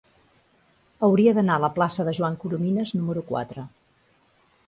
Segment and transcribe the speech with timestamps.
[1.07, 3.67] Hauria d'anar a la plaça de Joan Coromines número quatre.